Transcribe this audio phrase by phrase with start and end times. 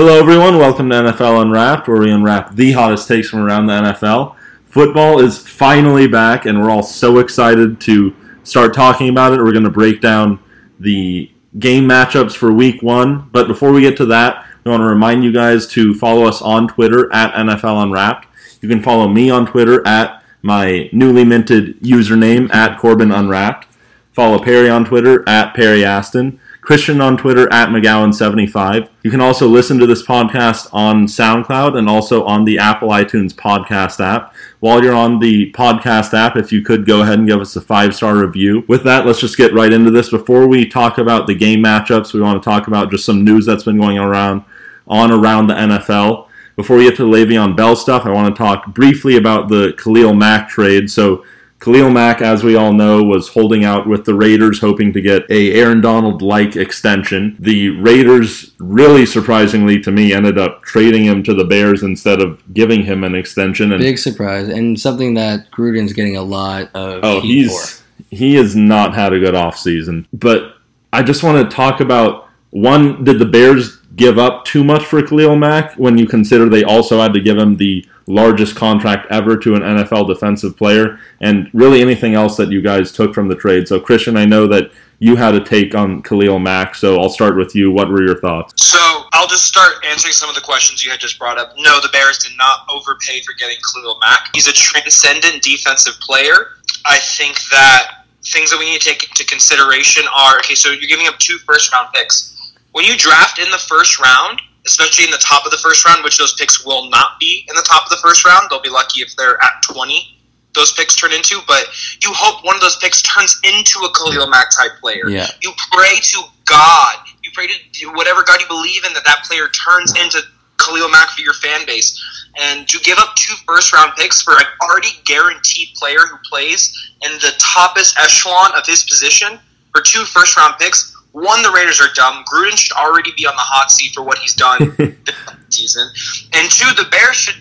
[0.00, 0.58] Hello, everyone.
[0.58, 4.36] Welcome to NFL Unwrapped, where we unwrap the hottest takes from around the NFL.
[4.66, 8.14] Football is finally back, and we're all so excited to
[8.44, 9.42] start talking about it.
[9.42, 10.38] We're going to break down
[10.78, 13.28] the game matchups for week one.
[13.32, 16.40] But before we get to that, we want to remind you guys to follow us
[16.42, 18.28] on Twitter at NFL Unwrapped.
[18.62, 23.66] You can follow me on Twitter at my newly minted username at Corbin Unwrapped.
[24.12, 26.38] Follow Perry on Twitter at Perry Aston.
[26.68, 28.90] Christian on Twitter at McGowan75.
[29.02, 33.32] You can also listen to this podcast on SoundCloud and also on the Apple iTunes
[33.32, 34.34] podcast app.
[34.60, 37.62] While you're on the podcast app, if you could go ahead and give us a
[37.62, 38.66] five star review.
[38.68, 40.10] With that, let's just get right into this.
[40.10, 43.46] Before we talk about the game matchups, we want to talk about just some news
[43.46, 44.44] that's been going around
[44.86, 46.28] on around the NFL.
[46.54, 49.72] Before we get to the Le'Veon Bell stuff, I want to talk briefly about the
[49.82, 50.90] Khalil Mack trade.
[50.90, 51.24] So
[51.60, 55.28] Khalil Mack, as we all know, was holding out with the Raiders, hoping to get
[55.28, 57.36] a Aaron Donald like extension.
[57.40, 62.42] The Raiders, really surprisingly to me, ended up trading him to the Bears instead of
[62.54, 63.72] giving him an extension.
[63.72, 67.00] And Big surprise, and something that Gruden's getting a lot of.
[67.02, 67.84] Oh, he's for.
[68.10, 70.06] he has not had a good offseason.
[70.12, 70.54] But
[70.92, 75.02] I just want to talk about one: did the Bears give up too much for
[75.02, 79.36] Khalil Mack when you consider they also had to give him the largest contract ever
[79.36, 83.36] to an NFL defensive player, and really anything else that you guys took from the
[83.36, 83.68] trade.
[83.68, 87.36] So, Christian, I know that you had a take on Khalil Mack, so I'll start
[87.36, 87.70] with you.
[87.70, 88.54] What were your thoughts?
[88.64, 88.78] So,
[89.12, 91.52] I'll just start answering some of the questions you had just brought up.
[91.58, 94.30] No, the Bears did not overpay for getting Khalil Mack.
[94.32, 96.56] He's a transcendent defensive player.
[96.86, 100.88] I think that things that we need to take into consideration are okay, so you're
[100.88, 102.37] giving up two first round picks.
[102.72, 106.04] When you draft in the first round, especially in the top of the first round,
[106.04, 108.48] which those picks will not be in the top of the first round.
[108.50, 110.18] They'll be lucky if they're at 20,
[110.54, 111.40] those picks turn into.
[111.46, 111.66] But
[112.02, 115.08] you hope one of those picks turns into a Khalil Mack type player.
[115.08, 115.26] Yeah.
[115.42, 116.96] You pray to God.
[117.22, 120.20] You pray to whatever God you believe in that that player turns into
[120.58, 121.98] Khalil Mack for your fan base.
[122.40, 126.92] And to give up two first round picks for an already guaranteed player who plays
[127.02, 129.38] in the toppest echelon of his position
[129.72, 132.24] for two first round picks one, the Raiders are dumb.
[132.30, 135.16] Gruden should already be on the hot seat for what he's done this
[135.48, 135.88] season.
[136.34, 137.40] And two, the Bears should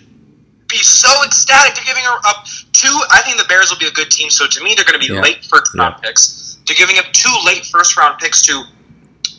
[0.68, 1.76] be so ecstatic.
[1.76, 2.92] They're giving up two.
[3.12, 4.30] I think the Bears will be a good team.
[4.30, 5.22] So to me, they're going to be yeah.
[5.22, 6.10] late first round yeah.
[6.10, 6.60] picks.
[6.66, 8.64] They're giving up two late first round picks to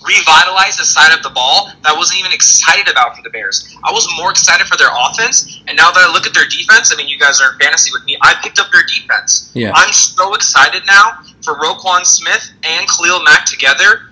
[0.07, 3.77] revitalize the side of the ball that I wasn't even excited about for the Bears.
[3.85, 6.93] I was more excited for their offense, and now that I look at their defense,
[6.93, 8.17] I mean, you guys are in fantasy with me.
[8.23, 9.51] I picked up their defense.
[9.55, 9.73] Yeah.
[9.75, 14.08] I'm so excited now for Roquan Smith and Khalil Mack together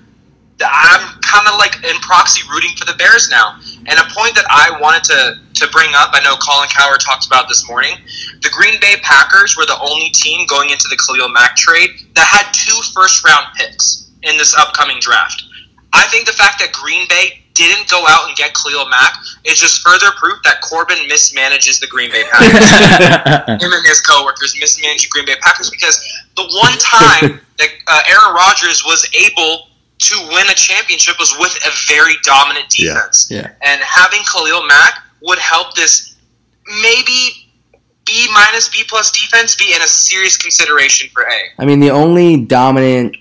[0.65, 3.61] I'm kind of like in proxy rooting for the Bears now.
[3.87, 7.27] And a point that I wanted to, to bring up, I know Colin Cowherd talked
[7.27, 7.93] about this morning.
[8.41, 12.25] The Green Bay Packers were the only team going into the Khalil Mack trade that
[12.25, 15.45] had two first round picks in this upcoming draft.
[15.93, 19.59] I think the fact that Green Bay didn't go out and get Khalil Mack is
[19.59, 22.69] just further proof that Corbin mismanages the Green Bay Packers.
[23.65, 25.97] Him and his coworkers mismanage the Green Bay Packers because
[26.37, 29.69] the one time that uh, Aaron Rodgers was able
[29.99, 33.31] to win a championship was with a very dominant defense.
[33.31, 33.41] Yeah.
[33.41, 33.51] yeah.
[33.63, 36.17] And having Khalil Mack would help this
[36.83, 37.47] maybe
[38.05, 41.41] B minus B plus defense be in a serious consideration for A.
[41.59, 43.17] I mean, the only dominant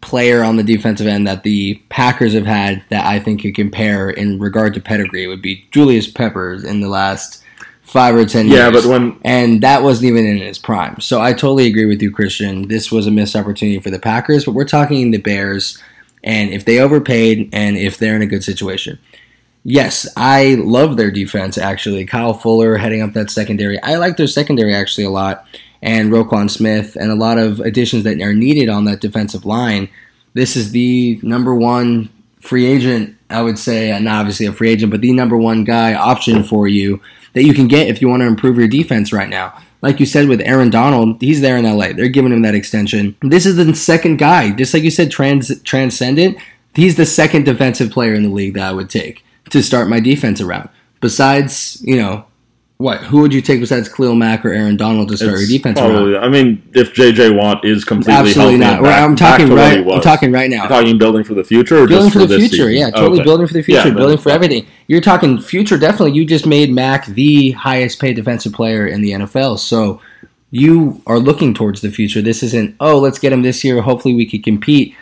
[0.00, 4.10] player on the defensive end that the Packers have had that I think you compare
[4.10, 7.42] in regard to pedigree would be Julius Peppers in the last
[7.82, 8.64] five or ten yeah, years.
[8.64, 11.00] Yeah, but when and that wasn't even in his prime.
[11.00, 12.68] So I totally agree with you, Christian.
[12.68, 15.82] This was a missed opportunity for the Packers, but we're talking the Bears
[16.28, 18.98] and if they overpaid and if they're in a good situation.
[19.64, 22.04] Yes, I love their defense actually.
[22.04, 23.82] Kyle Fuller heading up that secondary.
[23.82, 25.46] I like their secondary actually a lot.
[25.80, 29.88] And Roquan Smith and a lot of additions that are needed on that defensive line.
[30.34, 34.90] This is the number one free agent, I would say, not obviously a free agent,
[34.90, 37.00] but the number one guy option for you
[37.32, 40.06] that you can get if you want to improve your defense right now like you
[40.06, 41.92] said with Aaron Donald, he's there in LA.
[41.92, 43.16] They're giving him that extension.
[43.22, 44.50] This is the second guy.
[44.52, 46.38] Just like you said, trans transcendent.
[46.74, 50.00] He's the second defensive player in the league that I would take to start my
[50.00, 50.68] defense around.
[51.00, 52.24] Besides, you know,
[52.78, 53.02] what?
[53.02, 55.80] Who would you take besides Khalil Mack or Aaron Donald to start it's your defense?
[55.80, 56.14] Probably.
[56.14, 56.24] Around?
[56.24, 58.84] I mean, if JJ Watt is completely absolutely not.
[58.84, 59.84] Back, I'm talking right.
[59.84, 60.60] I'm talking right now.
[60.60, 62.68] You're talking building for the future, building for, for the future.
[62.68, 62.72] Season?
[62.74, 63.24] Yeah, totally okay.
[63.24, 64.64] building for the future, yeah, building for everything.
[64.86, 65.76] You're talking future.
[65.76, 69.58] Definitely, you just made Mack the highest paid defensive player in the NFL.
[69.58, 70.00] So
[70.52, 72.22] you are looking towards the future.
[72.22, 73.82] This isn't oh, let's get him this year.
[73.82, 74.94] Hopefully, we could compete.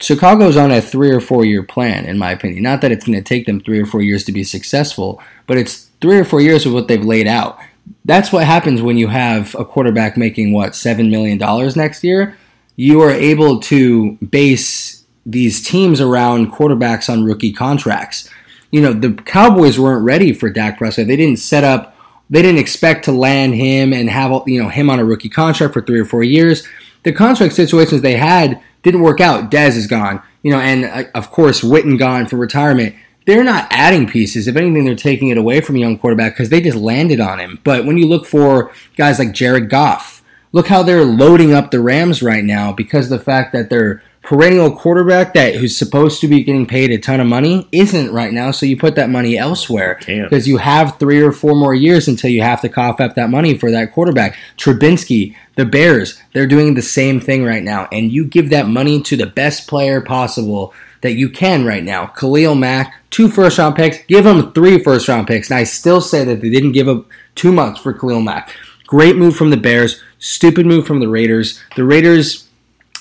[0.00, 2.62] Chicago's on a three or four year plan, in my opinion.
[2.62, 5.56] Not that it's going to take them three or four years to be successful, but
[5.56, 7.58] it's three or four years of what they've laid out
[8.04, 12.36] that's what happens when you have a quarterback making what seven million dollars next year.
[12.76, 18.30] You are able to base these teams around quarterbacks on rookie contracts.
[18.70, 21.06] you know, the Cowboys weren't ready for Dak Prescott.
[21.06, 21.94] They didn't set up
[22.28, 25.72] they didn't expect to land him and have you know him on a rookie contract
[25.72, 26.66] for three or four years.
[27.04, 29.50] The contract situations they had didn't work out.
[29.50, 32.96] Dez is gone, you know, and uh, of course Witten gone for retirement.
[33.26, 34.48] They're not adding pieces.
[34.48, 37.38] If anything, they're taking it away from a young quarterback because they just landed on
[37.38, 37.60] him.
[37.64, 41.80] But when you look for guys like Jared Goff, look how they're loading up the
[41.80, 46.26] Rams right now because of the fact that they're perennial quarterback that who's supposed to
[46.26, 48.50] be getting paid a ton of money isn't right now.
[48.50, 52.30] So you put that money elsewhere because you have three or four more years until
[52.30, 54.36] you have to cough up that money for that quarterback.
[54.56, 59.00] Trubinsky, the Bears, they're doing the same thing right now, and you give that money
[59.02, 62.06] to the best player possible that you can right now.
[62.06, 66.02] Khalil Mack, two first round picks, give him three first round picks, and I still
[66.02, 68.54] say that they didn't give up too much for Khalil Mack.
[68.86, 71.58] Great move from the Bears, stupid move from the Raiders.
[71.76, 72.46] The Raiders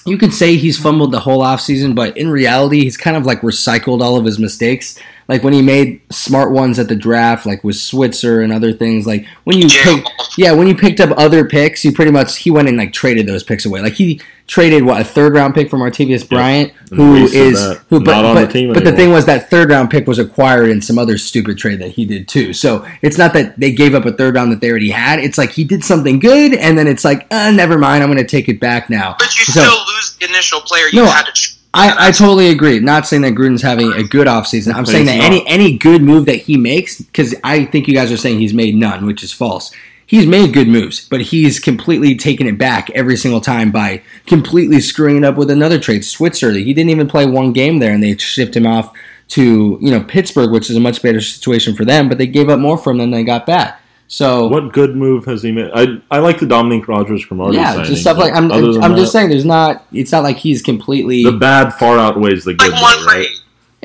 [0.05, 3.41] you could say he's fumbled the whole offseason, but in reality, he's kind of like
[3.41, 4.97] recycled all of his mistakes.
[5.27, 9.07] Like when he made smart ones at the draft, like with Switzer and other things.
[9.07, 10.05] Like when you pick,
[10.37, 13.25] yeah, when you picked up other picks, you pretty much he went and like traded
[13.27, 13.81] those picks away.
[13.81, 16.97] Like he traded what a third round pick for Martavis Bryant, yeah.
[16.97, 20.19] who is who, but, but, the, but the thing was that third round pick was
[20.19, 22.53] acquired in some other stupid trade that he did too.
[22.53, 25.19] So it's not that they gave up a third round that they already had.
[25.19, 28.23] It's like he did something good, and then it's like, uh, never mind, I'm going
[28.23, 29.15] to take it back now.
[29.17, 31.55] But you so, still lose the initial player you no, had to.
[31.75, 32.79] I, I totally agree.
[32.79, 34.73] Not saying that Gruden's having a good offseason.
[34.73, 35.25] I'm saying that not.
[35.25, 38.53] any any good move that he makes, because I think you guys are saying he's
[38.53, 39.71] made none, which is false
[40.05, 44.79] he's made good moves, but he's completely taken it back every single time by completely
[44.79, 46.05] screwing it up with another trade.
[46.05, 48.93] Switzer, he didn't even play one game there, and they shipped him off
[49.27, 52.49] to you know Pittsburgh, which is a much better situation for them, but they gave
[52.49, 53.81] up more for him than they got back.
[54.07, 55.71] So what good move has he made?
[55.73, 57.57] I I like the Dominique Rodgers Cromartie.
[57.57, 58.51] Yeah, signing, just stuff like I'm.
[58.51, 59.85] I'm that, just saying, there's not.
[59.91, 61.23] It's not like he's completely.
[61.23, 62.71] The bad far outweighs the good.
[62.71, 63.27] Like one right?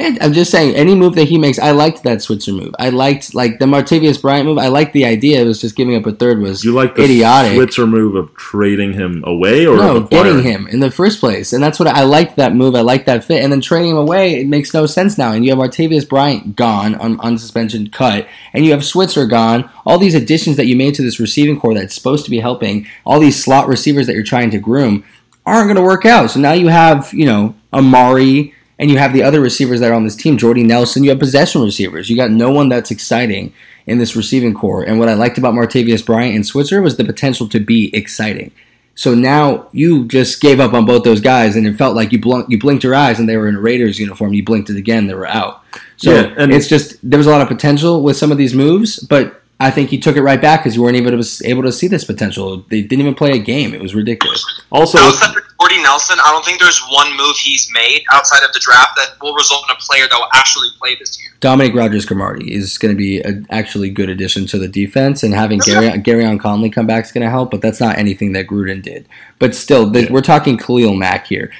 [0.01, 2.75] I'm just saying, any move that he makes, I liked that Switzer move.
[2.79, 4.57] I liked like the Martavis Bryant move.
[4.57, 5.43] I liked the idea.
[5.43, 7.55] It was just giving up a third was you like the idiotic.
[7.55, 11.63] Switzer move of trading him away or no, getting him in the first place, and
[11.63, 12.75] that's what I, I liked that move.
[12.75, 15.33] I liked that fit, and then trading him away, it makes no sense now.
[15.33, 19.69] And you have Martavis Bryant gone on, on suspension cut, and you have Switzer gone.
[19.85, 22.87] All these additions that you made to this receiving corps that's supposed to be helping,
[23.05, 25.05] all these slot receivers that you're trying to groom,
[25.45, 26.31] aren't going to work out.
[26.31, 29.95] So now you have you know Amari and you have the other receivers that are
[29.95, 31.05] on this team, Jordy Nelson.
[31.05, 32.09] You have possession receivers.
[32.09, 33.53] You got no one that's exciting
[33.87, 34.83] in this receiving corps.
[34.83, 38.53] And what I liked about Martavis Bryant and Switzer was the potential to be exciting.
[38.95, 42.19] So now you just gave up on both those guys, and it felt like you
[42.19, 44.33] blunk, you blinked your eyes, and they were in a Raiders uniform.
[44.33, 45.63] You blinked it again, they were out.
[45.99, 48.55] So yeah, and it's just there was a lot of potential with some of these
[48.55, 51.63] moves, but I think he took it right back because you weren't able to able
[51.63, 52.65] to see this potential.
[52.71, 53.75] They didn't even play a game.
[53.75, 54.45] It was ridiculous.
[54.71, 58.53] Also, outside of Jordy Nelson, I don't think there's one move he's made outside of
[58.53, 61.31] the draft that will result in a player that will actually play this year.
[61.41, 65.35] Dominic Rodgers Cromartie is going to be an actually good addition to the defense, and
[65.35, 67.51] having Gary Gareon Conley come back is going to help.
[67.51, 69.07] But that's not anything that Gruden did.
[69.39, 71.53] But still, we're talking Khalil Mack here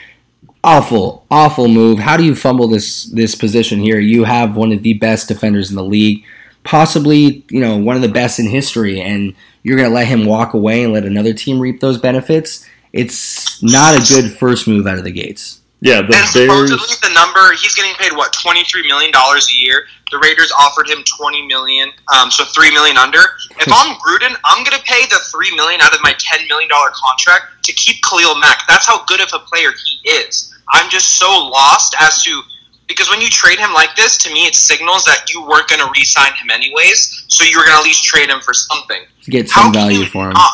[0.63, 1.99] awful, awful move.
[1.99, 3.99] How do you fumble this this position here?
[3.99, 6.25] You have one of the best defenders in the league
[6.63, 10.27] possibly you know one of the best in history, and you're going to let him
[10.27, 12.67] walk away and let another team reap those benefits.
[12.93, 15.61] It's not a good first move out of the gates.
[15.81, 17.01] Yeah, the and supposedly Bears...
[17.01, 19.87] the number he's getting paid what twenty three million dollars a year.
[20.11, 23.21] The Raiders offered him twenty million, um, so three million under.
[23.57, 26.91] If I'm Gruden, I'm gonna pay the three million out of my ten million dollar
[26.93, 28.67] contract to keep Khalil Mack.
[28.69, 30.53] That's how good of a player he is.
[30.69, 32.43] I'm just so lost as to
[32.87, 35.81] because when you trade him like this, to me, it signals that you weren't going
[35.81, 37.25] to re-sign him anyways.
[37.29, 39.03] So you were going to at least trade him for something.
[39.27, 40.33] Get some value for him.
[40.33, 40.53] Not,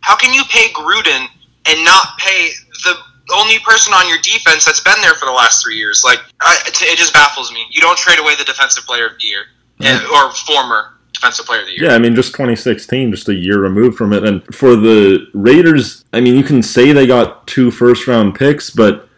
[0.00, 1.26] how can you pay Gruden
[1.66, 2.50] and not pay
[2.84, 2.94] the
[3.34, 6.02] only person on your defense that's been there for the last three years?
[6.04, 7.66] Like, I, it just baffles me.
[7.70, 9.44] You don't trade away the defensive player of the year
[9.78, 10.04] yeah.
[10.14, 11.84] or former defensive player of the year.
[11.90, 14.24] Yeah, I mean, just 2016, just a year removed from it.
[14.24, 18.70] And for the Raiders, I mean, you can say they got two first round picks,
[18.70, 19.08] but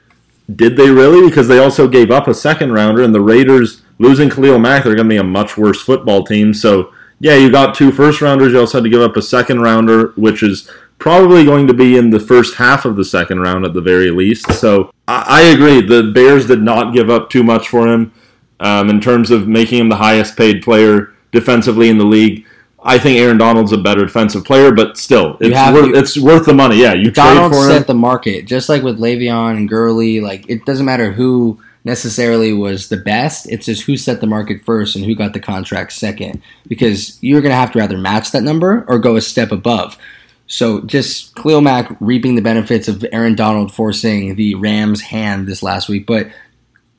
[0.54, 1.28] did they really?
[1.28, 4.94] Because they also gave up a second rounder, and the Raiders losing Khalil Mack, they're
[4.94, 6.52] going to be a much worse football team.
[6.52, 8.52] So, yeah, you got two first rounders.
[8.52, 10.70] You also had to give up a second rounder, which is
[11.04, 14.10] probably going to be in the first half of the second round at the very
[14.10, 14.50] least.
[14.54, 15.82] So, I, I agree.
[15.82, 18.10] The Bears did not give up too much for him
[18.58, 22.46] um, in terms of making him the highest paid player defensively in the league.
[22.82, 26.54] I think Aaron Donald's a better defensive player, but still, it's worth, it's worth the
[26.54, 26.80] money.
[26.80, 30.22] Yeah, you Donald trade for set the market, just like with Le'Veon and Gurley.
[30.22, 33.46] Like it doesn't matter who necessarily was the best.
[33.50, 36.40] It's just who set the market first and who got the contract second.
[36.66, 39.98] Because you're going to have to either match that number or go a step above.
[40.46, 45.62] So just Khalil Mack reaping the benefits of Aaron Donald forcing the Rams' hand this
[45.62, 46.28] last week, but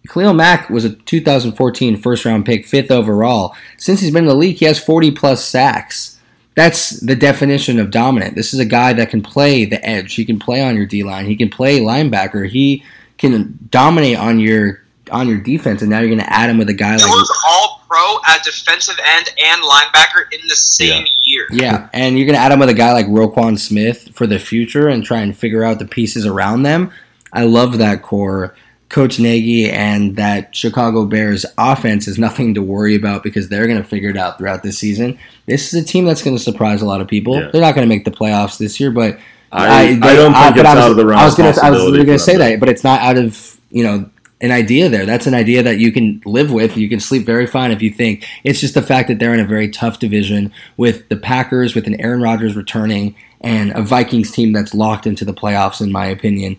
[0.08, 3.56] Khalil Mack was a 2014 first round pick, fifth overall.
[3.78, 6.20] Since he's been in the league, he has 40 plus sacks.
[6.56, 8.36] That's the definition of dominant.
[8.36, 10.14] This is a guy that can play the edge.
[10.14, 11.26] He can play on your D line.
[11.26, 12.50] He can play linebacker.
[12.50, 12.84] He
[13.18, 16.70] can dominate on your on your defense, and now you're going to add him with
[16.70, 21.06] a guy He like was all pro at defensive end and linebacker in the same
[21.24, 21.48] year.
[21.52, 24.40] yeah, and you're going to add him with a guy like Roquan Smith for the
[24.40, 26.92] future and try and figure out the pieces around them.
[27.32, 28.56] I love that core.
[28.88, 33.82] Coach Nagy and that Chicago Bears offense is nothing to worry about because they're going
[33.82, 35.18] to figure it out throughout this season.
[35.48, 37.36] This is a team that's going to surprise a lot of people.
[37.42, 37.50] Yeah.
[37.52, 39.18] They're not going to make the playoffs this year, but
[39.52, 41.34] I, I, they- don't think but it's I was- out of the realm I was
[41.34, 43.84] of gonna, I was literally going to say that, but it's not out of you
[43.84, 44.10] know
[44.46, 45.06] an idea there.
[45.06, 46.78] That's an idea that you can live with.
[46.78, 49.40] You can sleep very fine if you think it's just the fact that they're in
[49.40, 54.32] a very tough division with the Packers, with an Aaron Rodgers returning, and a Vikings
[54.32, 56.58] team that's locked into the playoffs, in my opinion.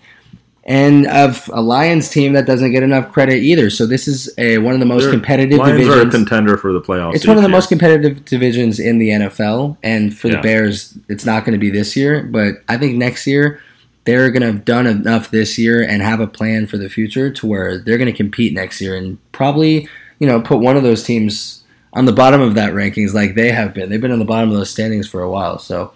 [0.69, 3.71] And of a Lions team that doesn't get enough credit either.
[3.71, 6.05] So this is a, one of the most They're- competitive Lions divisions.
[6.05, 7.15] are a contender for the playoffs.
[7.15, 10.99] It's one of the each most competitive divisions in the NFL, and for the Bears,
[11.09, 12.25] it's not going to be this year.
[12.25, 13.61] But I think next year
[14.07, 17.31] they're going to have done enough this year and have a plan for the future
[17.31, 20.83] to where they're going to compete next year and probably you know put one of
[20.83, 23.91] those teams on the bottom of that rankings like they have been.
[23.91, 25.59] They've been on the bottom of those standings for a while.
[25.59, 25.93] So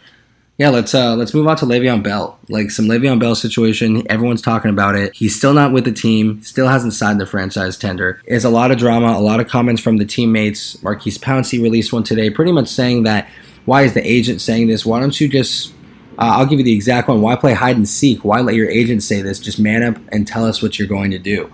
[0.60, 2.38] yeah, let's uh, let's move on to Le'Veon Bell.
[2.50, 5.14] Like some Le'Veon Bell situation, everyone's talking about it.
[5.14, 6.42] He's still not with the team.
[6.42, 8.20] Still hasn't signed the franchise tender.
[8.28, 10.82] There's a lot of drama, a lot of comments from the teammates.
[10.82, 13.26] Maurkice Pouncey released one today, pretty much saying that
[13.64, 14.84] why is the agent saying this?
[14.84, 15.72] Why don't you just
[16.20, 17.22] uh, I'll give you the exact one.
[17.22, 18.24] Why play hide and seek?
[18.24, 19.38] Why let your agent say this?
[19.38, 21.50] Just man up and tell us what you're going to do.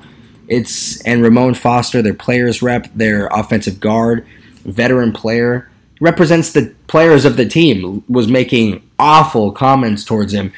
[0.49, 4.27] It's and Ramon Foster, their players rep, their offensive guard,
[4.65, 5.71] veteran player,
[6.01, 10.53] represents the players of the team, was making awful comments towards him,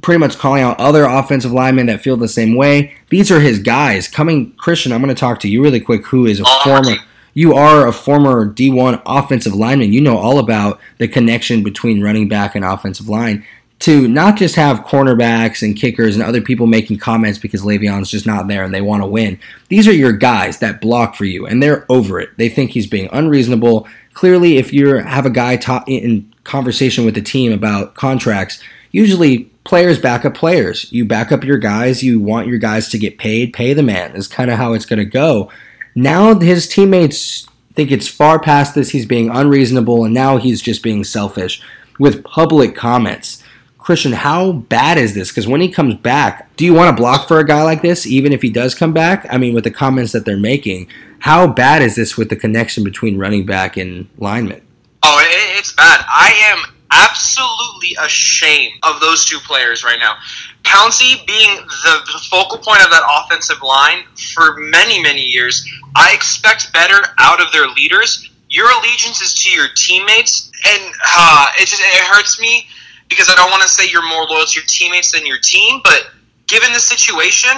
[0.00, 2.94] pretty much calling out other offensive linemen that feel the same way.
[3.10, 4.08] These are his guys.
[4.08, 6.96] Coming, Christian, I'm going to talk to you really quick, who is a former.
[7.34, 9.92] You are a former D1 offensive lineman.
[9.92, 13.44] You know all about the connection between running back and offensive line.
[13.80, 18.24] To not just have cornerbacks and kickers and other people making comments because Le'Veon's just
[18.24, 19.38] not there and they want to win.
[19.68, 22.30] These are your guys that block for you, and they're over it.
[22.38, 23.86] They think he's being unreasonable.
[24.14, 28.62] Clearly, if you have a guy ta- in conversation with the team about contracts,
[28.92, 30.90] usually players back up players.
[30.92, 32.02] You back up your guys.
[32.02, 33.52] You want your guys to get paid.
[33.52, 35.50] Pay the man is kind of how it's going to go.
[35.94, 38.90] Now his teammates think it's far past this.
[38.90, 41.62] He's being unreasonable, and now he's just being selfish
[41.98, 43.42] with public comments.
[43.78, 45.28] Christian, how bad is this?
[45.28, 48.06] Because when he comes back, do you want to block for a guy like this,
[48.06, 49.26] even if he does come back?
[49.28, 52.82] I mean, with the comments that they're making, how bad is this with the connection
[52.82, 54.62] between running back and lineman?
[55.02, 55.18] Oh,
[55.58, 56.02] it's bad.
[56.08, 60.16] I am absolutely ashamed of those two players right now.
[60.62, 65.66] Pouncey being the, the focal point of that offensive line for many, many years.
[65.94, 68.30] I expect better out of their leaders.
[68.48, 72.66] Your allegiance is to your teammates, and uh, it just it hurts me
[73.08, 75.80] because I don't want to say you're more loyal to your teammates than your team,
[75.82, 76.10] but
[76.46, 77.50] given the situation,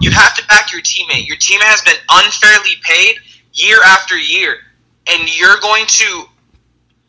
[0.00, 1.26] you have to back your teammate.
[1.26, 3.18] Your teammate has been unfairly paid
[3.52, 4.58] year after year,
[5.08, 6.24] and you're going to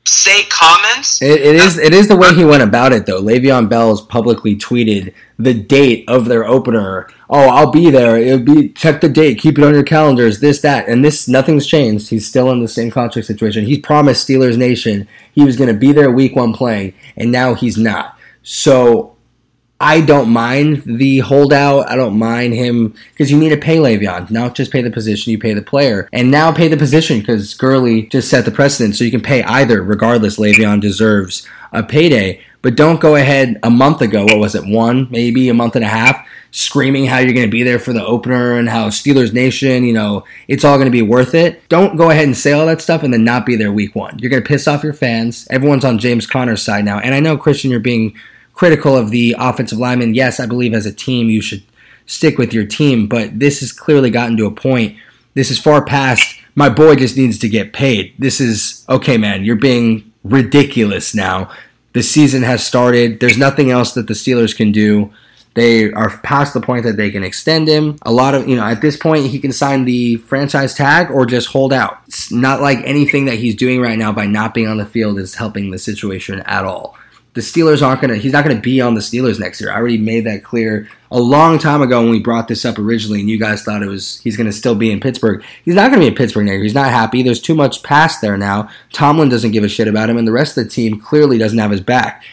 [0.07, 1.21] say comments.
[1.21, 3.21] It, it is it is the way he went about it though.
[3.21, 7.09] Le'Veon Bell's publicly tweeted the date of their opener.
[7.29, 8.17] Oh, I'll be there.
[8.17, 9.39] It'll be check the date.
[9.39, 10.39] Keep it on your calendars.
[10.39, 11.27] This that and this.
[11.27, 12.09] Nothing's changed.
[12.09, 13.65] He's still in the same contract situation.
[13.65, 17.53] He promised Steelers Nation he was going to be there week one playing, and now
[17.53, 18.17] he's not.
[18.43, 19.14] So
[19.79, 21.89] I don't mind the holdout.
[21.89, 24.31] I don't mind him because you need to pay Le'Veon.
[24.31, 26.07] Not just pay the position, you pay the player.
[26.13, 28.95] And now pay the position because Gurley just set the precedent.
[28.95, 29.83] So you can pay either.
[29.83, 32.41] Regardless, Le'Veon deserves a payday.
[32.61, 35.85] But don't go ahead a month ago, what was it, one, maybe a month and
[35.85, 39.33] a half, screaming how you're going to be there for the opener and how Steelers
[39.33, 41.69] Nation, you know, it's all going to be worth it.
[41.69, 44.17] Don't go ahead and say all that stuff and then not be there week one.
[44.17, 45.47] You're going to piss off your fans.
[45.51, 46.97] Everyone's on James Conner's side now.
[46.97, 48.15] And I know, Christian, you're being
[48.55, 50.15] critical of the offensive lineman.
[50.15, 51.63] Yes, I believe as a team you should
[52.07, 54.97] stick with your team, but this has clearly gotten to a point.
[55.35, 58.13] This is far past my boy just needs to get paid.
[58.17, 59.43] This is okay, man.
[59.43, 61.51] You're being ridiculous now.
[61.93, 63.19] The season has started.
[63.19, 65.13] There's nothing else that the Steelers can do.
[65.53, 67.97] They are past the point that they can extend him.
[68.01, 71.25] A lot of, you know, at this point, he can sign the franchise tag or
[71.25, 71.99] just hold out.
[72.07, 75.17] It's not like anything that he's doing right now by not being on the field
[75.17, 76.97] is helping the situation at all
[77.35, 78.15] the Steelers aren't gonna.
[78.15, 79.69] He's not gonna be on the Steelers next year.
[79.69, 83.19] I already made that clear a long time ago when we brought this up originally,
[83.19, 85.43] and you guys thought it was he's gonna still be in Pittsburgh.
[85.65, 86.63] He's not gonna be in Pittsburgh next year.
[86.63, 87.23] He's not happy.
[87.23, 88.69] There's too much past there now.
[88.93, 91.59] Tomlin doesn't give a shit about him, and the rest of the team clearly doesn't
[91.59, 92.23] have his back.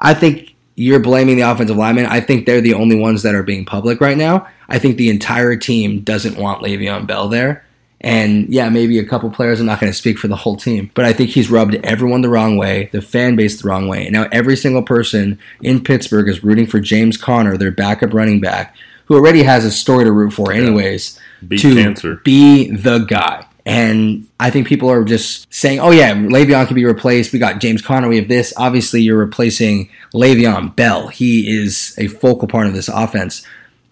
[0.00, 2.06] I think you're blaming the offensive lineman.
[2.06, 4.46] I think they're the only ones that are being public right now.
[4.70, 7.65] I think the entire team doesn't want Le'Veon Bell there.
[8.00, 9.58] And yeah, maybe a couple players.
[9.58, 12.20] I'm not going to speak for the whole team, but I think he's rubbed everyone
[12.20, 14.04] the wrong way, the fan base the wrong way.
[14.04, 18.40] And now every single person in Pittsburgh is rooting for James Conner, their backup running
[18.40, 18.76] back,
[19.06, 22.16] who already has a story to root for, anyways, Beat to cancer.
[22.22, 23.46] be the guy.
[23.64, 27.32] And I think people are just saying, "Oh yeah, Le'Veon can be replaced.
[27.32, 28.06] We got James Conner.
[28.08, 31.08] We have this." Obviously, you're replacing Le'Veon Bell.
[31.08, 33.42] He is a focal part of this offense.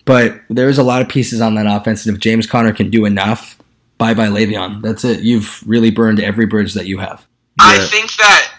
[0.04, 3.04] But there's a lot of pieces on that offense, and if James Conner can do
[3.04, 3.58] enough,
[3.98, 4.82] bye bye Le'Veon.
[4.82, 5.20] That's it.
[5.20, 7.26] You've really burned every bridge that you have.
[7.60, 8.52] I think that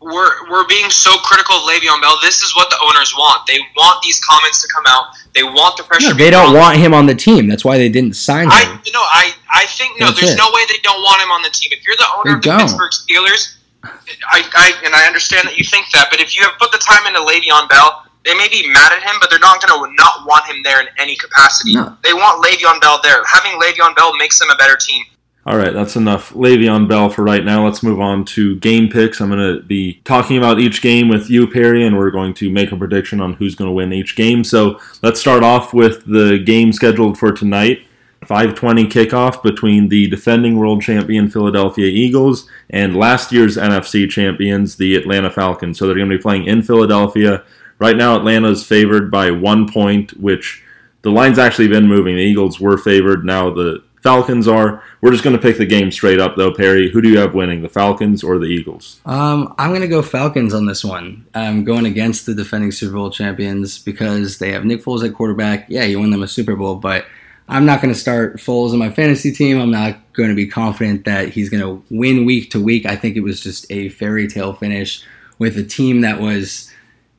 [0.00, 2.16] we're we're being so critical of Le'Veon Bell.
[2.22, 3.46] This is what the owners want.
[3.46, 5.06] They want these comments to come out.
[5.34, 6.08] They want the pressure.
[6.08, 7.48] No, they don't want him on the team.
[7.48, 8.52] That's why they didn't sign him.
[8.52, 10.06] I you know I I think no.
[10.06, 10.38] That's there's it.
[10.38, 11.68] no way they don't want him on the team.
[11.72, 12.60] If you're the owner They of the don't.
[12.60, 16.58] Pittsburgh Steelers, I, I and I understand that you think that, but if you have
[16.58, 19.64] put the time into Le'Veon Bell, they may be mad at him, but they're not
[19.64, 21.74] going to not want him there in any capacity.
[21.74, 21.96] No.
[22.04, 23.24] They want Le'Veon Bell there.
[23.24, 25.04] Having Le'Veon Bell makes them a better team.
[25.46, 27.64] All right, that's enough Le'Veon Bell for right now.
[27.64, 29.20] Let's move on to game picks.
[29.20, 32.50] I'm going to be talking about each game with you, Perry, and we're going to
[32.50, 34.44] make a prediction on who's going to win each game.
[34.44, 37.86] So let's start off with the game scheduled for tonight.
[38.22, 44.94] 5:20 kickoff between the defending world champion Philadelphia Eagles and last year's NFC champions, the
[44.94, 45.78] Atlanta Falcons.
[45.78, 47.42] So they're going to be playing in Philadelphia.
[47.80, 50.62] Right now, Atlanta is favored by one point, which
[51.02, 52.16] the line's actually been moving.
[52.16, 53.24] The Eagles were favored.
[53.24, 54.82] Now the Falcons are.
[55.00, 56.90] We're just going to pick the game straight up, though, Perry.
[56.90, 59.00] Who do you have winning, the Falcons or the Eagles?
[59.04, 61.26] Um, I'm going to go Falcons on this one.
[61.34, 65.66] I'm going against the defending Super Bowl champions because they have Nick Foles at quarterback.
[65.68, 67.06] Yeah, you win them a Super Bowl, but
[67.48, 69.60] I'm not going to start Foles in my fantasy team.
[69.60, 72.86] I'm not going to be confident that he's going to win week to week.
[72.86, 75.02] I think it was just a fairy tale finish
[75.38, 76.70] with a team that was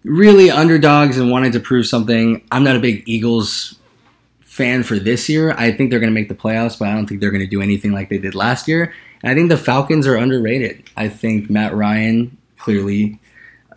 [0.04, 2.44] really underdogs and wanted to prove something.
[2.52, 3.76] I'm not a big Eagles
[4.40, 5.52] fan for this year.
[5.58, 7.48] I think they're going to make the playoffs, but I don't think they're going to
[7.48, 8.94] do anything like they did last year.
[9.24, 10.84] And I think the Falcons are underrated.
[10.98, 13.20] I think Matt Ryan clearly,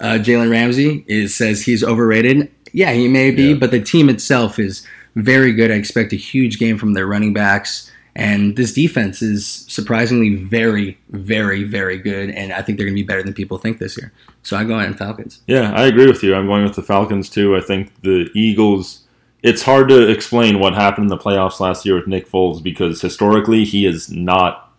[0.00, 2.50] uh, Jalen Ramsey is says he's overrated.
[2.72, 3.54] Yeah, he may be, Yeah.
[3.54, 5.70] but the team itself is very good.
[5.70, 7.90] I expect a huge game from their running backs.
[8.16, 12.30] And this defense is surprisingly very, very, very good.
[12.30, 14.12] And I think they're going to be better than people think this year.
[14.44, 15.40] So I go ahead and Falcons.
[15.46, 16.34] Yeah, I agree with you.
[16.34, 17.56] I'm going with the Falcons too.
[17.56, 19.00] I think the Eagles.
[19.42, 23.00] It's hard to explain what happened in the playoffs last year with Nick Foles because
[23.00, 24.72] historically he is not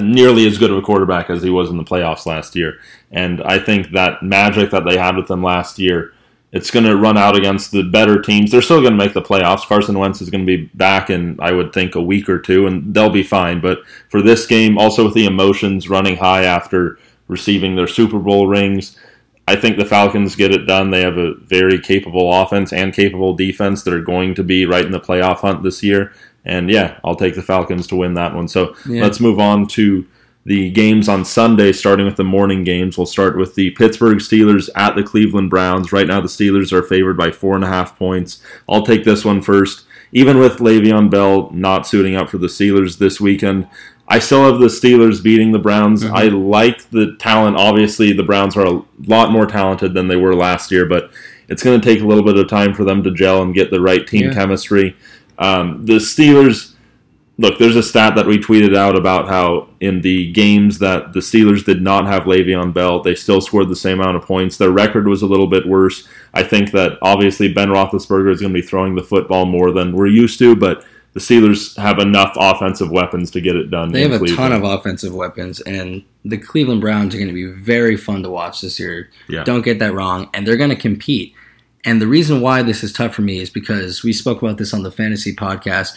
[0.00, 2.78] nearly as good of a quarterback as he was in the playoffs last year.
[3.10, 6.12] And I think that magic that they had with them last year,
[6.52, 8.50] it's going to run out against the better teams.
[8.50, 9.66] They're still going to make the playoffs.
[9.66, 12.66] Carson Wentz is going to be back in, I would think, a week or two,
[12.66, 13.60] and they'll be fine.
[13.60, 18.46] But for this game, also with the emotions running high after receiving their Super Bowl
[18.46, 18.96] rings,
[19.48, 20.90] I think the Falcons get it done.
[20.90, 24.84] They have a very capable offense and capable defense that are going to be right
[24.84, 26.12] in the playoff hunt this year.
[26.44, 28.48] And yeah, I'll take the Falcons to win that one.
[28.48, 29.02] So Yeah.
[29.02, 30.06] let's move on to
[30.44, 32.96] the games on Sunday, starting with the morning games.
[32.96, 35.92] We'll start with the Pittsburgh Steelers at the Cleveland Browns.
[35.92, 38.40] Right now, the Steelers are favored by four and a half points.
[38.68, 39.82] I'll take this one first.
[40.12, 43.66] Even with Le'Veon Bell not suiting up for the Steelers this weekend,
[44.08, 46.04] I still have the Steelers beating the Browns.
[46.04, 46.12] Mhm.
[46.12, 47.56] I like the talent.
[47.56, 51.10] Obviously, the Browns are a lot more talented than they were last year, but
[51.48, 53.70] it's going to take a little bit of time for them to gel and get
[53.70, 54.32] the right team Yeah.
[54.34, 54.94] chemistry.
[55.38, 56.72] Um, the Steelers,
[57.38, 61.20] look, there's a stat that we tweeted out about how in the games that the
[61.20, 64.56] Steelers did not have Le'Veon Bell, they still scored the same amount of points.
[64.56, 66.06] Their record was a little bit worse.
[66.32, 69.92] I think that obviously Ben Roethlisberger is going to be throwing the football more than
[69.92, 70.84] we're used to, but
[71.16, 73.90] the Steelers have enough offensive weapons to get it done.
[73.90, 77.46] They have a ton of offensive weapons, and the Cleveland Browns are going to be
[77.46, 79.08] very fun to watch this year.
[79.26, 79.42] Yeah.
[79.42, 80.28] Don't get that wrong.
[80.34, 81.32] And they're going to compete.
[81.86, 84.74] And the reason why this is tough for me is because we spoke about this
[84.74, 85.96] on the fantasy podcast.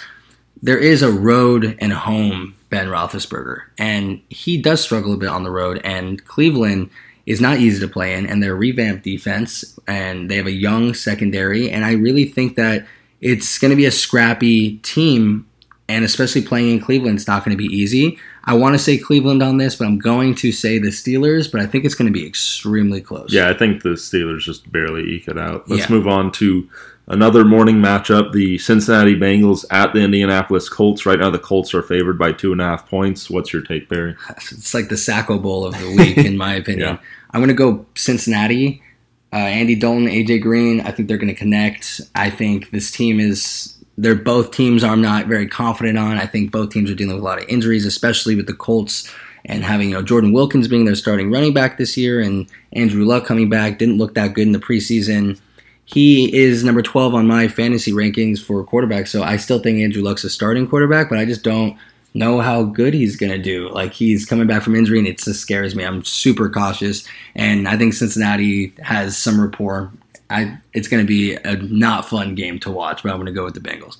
[0.63, 5.43] There is a road and home Ben Roethlisberger, and he does struggle a bit on
[5.43, 5.81] the road.
[5.83, 6.91] And Cleveland
[7.25, 10.93] is not easy to play in, and they're revamped defense, and they have a young
[10.93, 11.69] secondary.
[11.69, 12.87] And I really think that
[13.21, 15.45] it's going to be a scrappy team
[15.87, 18.19] and especially playing in Cleveland, it's not going to be easy.
[18.45, 21.61] I want to say Cleveland on this, but I'm going to say the Steelers, but
[21.61, 23.33] I think it's going to be extremely close.
[23.33, 25.67] Yeah, I think the Steelers just barely eke it out.
[25.67, 25.95] Let's Yeah.
[25.95, 26.69] move on to
[27.07, 31.07] another morning matchup: the Cincinnati Bengals at the Indianapolis Colts.
[31.07, 33.27] Right now, the Colts are favored by two and a half points.
[33.27, 34.15] What's your take, Barry?
[34.29, 36.87] It's like the Sacco Bowl of the week, in my opinion.
[36.87, 36.97] Yeah.
[37.31, 38.83] I'm going to go Cincinnati.
[39.31, 40.81] Uh, Andy Dalton, AJ Green.
[40.81, 42.01] I think they're going to connect.
[42.15, 43.75] I think this team is.
[43.97, 46.17] They're both teams I'm not very confident on.
[46.17, 49.13] I think both teams are dealing with a lot of injuries, especially with the Colts
[49.45, 53.05] and having you know Jordan Wilkins being their starting running back this year, and Andrew
[53.05, 55.39] Luck coming back didn't look that good in the preseason.
[55.85, 59.07] he is number 12 on my fantasy rankings for quarterback.
[59.07, 61.77] So I still think Andrew Luck's a starting quarterback, but I just don't
[62.13, 63.69] know how good he's going to do.
[63.69, 65.83] Like he's coming back from injury and it just scares me.
[65.83, 67.07] I'm super cautious.
[67.35, 69.91] And I think Cincinnati has some rapport.
[70.29, 73.31] I, it's going to be a not fun game to watch, but I'm going to
[73.31, 73.97] go with the Bengals.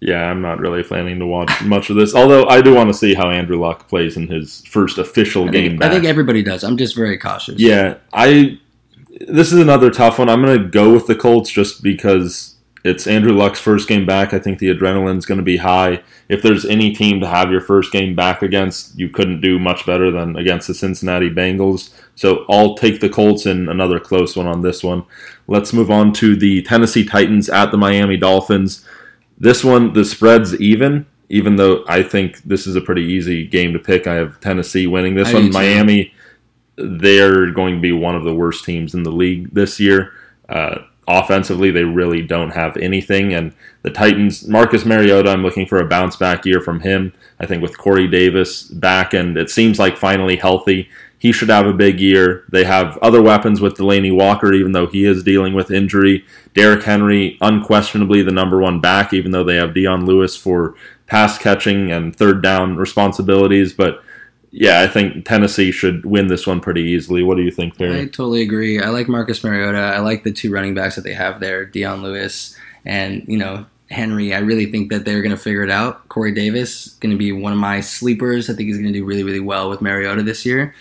[0.00, 2.14] Yeah, I'm not really planning to watch much of this.
[2.14, 5.52] Although I do want to see how Andrew Luck plays in his first official I
[5.52, 5.90] game back.
[5.90, 6.62] I think everybody does.
[6.62, 7.58] I'm just very cautious.
[7.58, 8.58] Yeah, I.
[9.26, 10.28] This is another tough one.
[10.28, 14.32] I'm going to go with the Colts just because it's Andrew Luck's first game back.
[14.32, 16.02] I think the adrenaline's going to be high.
[16.28, 19.84] If there's any team to have your first game back against, you couldn't do much
[19.84, 21.90] better than against the Cincinnati Bengals.
[22.14, 25.04] So I'll take the Colts in another close one on this one.
[25.46, 28.84] Let's move on to the Tennessee Titans at the Miami Dolphins.
[29.38, 33.72] This one, the spread's even, even though I think this is a pretty easy game
[33.72, 34.06] to pick.
[34.06, 35.52] I have Tennessee winning this I one.
[35.52, 36.12] Miami,
[36.76, 40.12] they're going to be one of the worst teams in the league this year.
[40.48, 43.32] Uh, offensively, they really don't have anything.
[43.32, 47.12] And the Titans, Marcus Mariota, I'm looking for a bounce back year from him.
[47.40, 51.66] I think with Corey Davis back, and it seems like finally healthy, he should have
[51.66, 52.44] a big year.
[52.48, 56.24] They have other weapons with Delanie Walker, even though he is dealing with injury.
[56.54, 60.74] Derrick Henry, unquestionably the number one back, even though they have Dion Lewis for
[61.06, 63.72] pass catching and third down responsibilities.
[63.72, 64.02] But
[64.50, 67.22] yeah, I think Tennessee should win this one pretty easily.
[67.22, 68.80] What do you think, I totally agree.
[68.80, 69.78] I like Marcus Mariota.
[69.78, 73.66] I like the two running backs that they have there, Dion Lewis and you know
[73.90, 74.34] Henry.
[74.34, 76.08] I really think that they're going to figure it out.
[76.08, 78.48] Corey Davis going to be one of my sleepers.
[78.48, 80.74] I think he's going to do really really well with Mariota this year.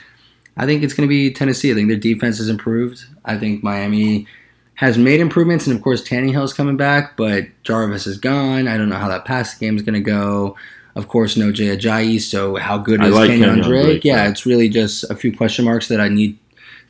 [0.55, 1.71] I think it's going to be Tennessee.
[1.71, 3.05] I think their defense has improved.
[3.25, 4.25] I think Miami
[4.75, 8.67] has made improvements, and of course Tannehill's coming back, but Jarvis is gone.
[8.67, 10.55] I don't know how that passing game is going to go.
[10.97, 12.19] Of course, no Jay Ajayi.
[12.19, 13.85] So how good I is like Kenyon Kenyon Drake?
[13.85, 14.29] Drake, Yeah, yeah.
[14.29, 16.39] it's really just a few question marks that I need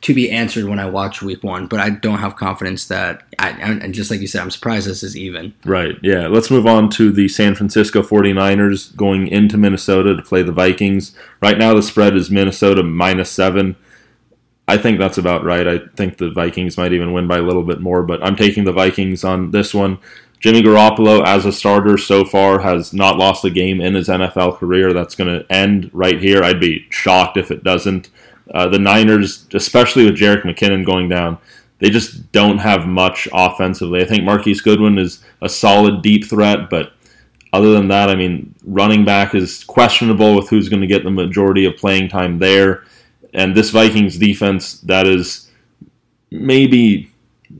[0.00, 1.66] to be answered when I watch Week One.
[1.66, 3.24] But I don't have confidence that.
[3.38, 5.52] I, and just like you said, I'm surprised this is even.
[5.64, 6.26] Right, yeah.
[6.26, 11.14] Let's move on to the San Francisco 49ers going into Minnesota to play the Vikings.
[11.42, 13.76] Right now, the spread is Minnesota minus seven.
[14.66, 15.66] I think that's about right.
[15.66, 18.64] I think the Vikings might even win by a little bit more, but I'm taking
[18.64, 19.98] the Vikings on this one.
[20.40, 24.58] Jimmy Garoppolo, as a starter so far, has not lost a game in his NFL
[24.58, 24.92] career.
[24.92, 26.44] That's going to end right here.
[26.44, 28.10] I'd be shocked if it doesn't.
[28.52, 31.38] Uh, the Niners, especially with Jerick McKinnon going down,
[31.80, 34.00] they just don't have much offensively.
[34.00, 36.92] I think Marquise Goodwin is a solid deep threat, but
[37.52, 41.10] other than that, I mean, running back is questionable with who's going to get the
[41.10, 42.84] majority of playing time there.
[43.32, 45.50] And this Vikings defense, that is
[46.30, 47.10] maybe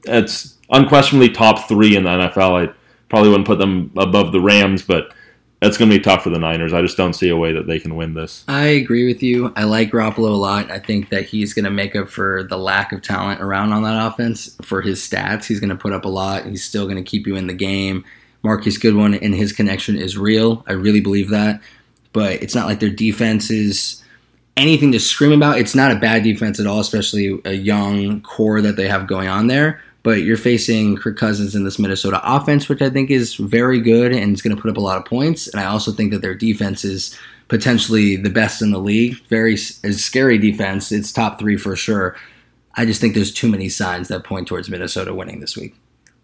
[0.04, 2.68] it's unquestionably top three in the NFL.
[2.68, 2.74] I
[3.08, 5.14] probably wouldn't put them above the Rams, but
[5.60, 6.72] it's going to be tough for the Niners.
[6.72, 8.44] I just don't see a way that they can win this.
[8.46, 9.52] I agree with you.
[9.56, 10.70] I like Garoppolo a lot.
[10.70, 13.82] I think that he's going to make up for the lack of talent around on
[13.82, 15.46] that offense for his stats.
[15.46, 16.46] He's going to put up a lot.
[16.46, 18.04] He's still going to keep you in the game.
[18.44, 20.64] Marquise Goodwin and his connection is real.
[20.68, 21.60] I really believe that.
[22.12, 24.02] But it's not like their defense is
[24.58, 25.58] anything to scream about.
[25.58, 29.28] It's not a bad defense at all, especially a young core that they have going
[29.28, 29.80] on there.
[30.02, 34.12] But you're facing Kirk Cousins in this Minnesota offense, which I think is very good
[34.12, 35.48] and is going to put up a lot of points.
[35.48, 37.18] And I also think that their defense is
[37.48, 39.18] potentially the best in the league.
[39.28, 40.92] Very scary defense.
[40.92, 42.16] It's top three for sure.
[42.74, 45.74] I just think there's too many signs that point towards Minnesota winning this week.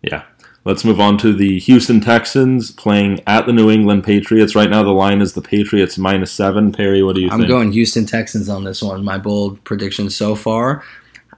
[0.02, 0.22] Yeah.
[0.64, 4.54] Let's move on to the Houston Texans playing at the New England Patriots.
[4.54, 6.72] Right now, the line is the Patriots minus seven.
[6.72, 7.42] Perry, what do you think?
[7.42, 9.04] I'm going Houston Texans on this one.
[9.04, 10.82] My bold prediction so far.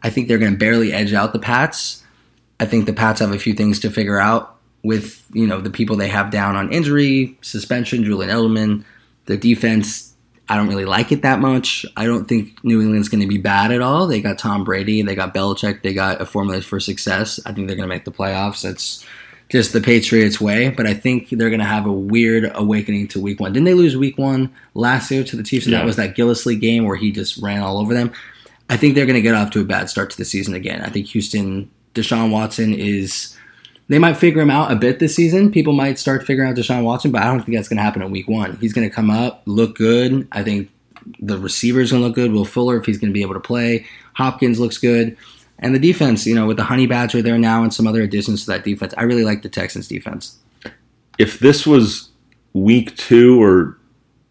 [0.02, 2.04] I think they're going to barely edge out the Pats.
[2.60, 5.70] I think the Pats have a few things to figure out with you know the
[5.70, 8.84] people they have down on injury, suspension, Julian Edelman,
[9.24, 10.14] the defense.
[10.48, 11.84] I don't really like it that much.
[11.96, 14.06] I don't think New England's going to be bad at all.
[14.06, 17.40] They got Tom Brady, they got Belichick, they got a formula for success.
[17.44, 18.62] I think they're going to make the playoffs.
[18.62, 19.04] That's
[19.48, 23.20] just the Patriots way, but I think they're going to have a weird awakening to
[23.20, 23.52] week one.
[23.52, 25.66] Didn't they lose week one last year to the Chiefs?
[25.66, 25.78] And Yeah.
[25.78, 28.10] that was that Gillislee game where he just ran all over them.
[28.68, 30.82] I think they're going to get off to a bad start to the season again.
[30.82, 33.36] I think Houston, Deshaun Watson is.
[33.88, 35.52] They might figure him out a bit this season.
[35.52, 38.02] People might start figuring out Deshaun Watson, but I don't think that's going to happen
[38.02, 38.56] in week one.
[38.60, 40.26] He's going to come up, look good.
[40.32, 40.70] I think
[41.20, 42.32] the receivers going to look good.
[42.32, 43.86] Will Fuller, if he's going to be able to play.
[44.14, 45.16] Hopkins looks good.
[45.58, 48.44] And the defense, you know, with the Honey Badger there now and some other additions
[48.44, 50.38] to that defense, I really like the Texans defense.
[51.18, 52.10] if this was
[52.52, 53.78] week two or